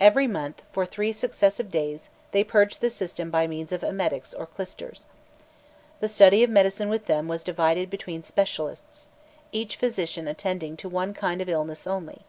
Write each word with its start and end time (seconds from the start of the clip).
"Every 0.00 0.26
month, 0.26 0.62
for 0.72 0.86
three 0.86 1.12
successive 1.12 1.70
days, 1.70 2.08
they 2.32 2.42
purged 2.42 2.80
the 2.80 2.88
system 2.88 3.30
by 3.30 3.46
means 3.46 3.70
of 3.70 3.84
emetics 3.84 4.32
or 4.32 4.46
clysters. 4.46 5.04
The 6.00 6.08
study 6.08 6.42
of 6.42 6.48
medicine 6.48 6.88
with 6.88 7.04
them 7.04 7.28
was 7.28 7.42
divided 7.44 7.90
between 7.90 8.22
specialists; 8.22 9.10
each 9.52 9.76
physician 9.76 10.26
attending 10.26 10.78
to 10.78 10.88
one 10.88 11.12
kind 11.12 11.42
of 11.42 11.50
illness 11.50 11.86
only. 11.86 12.22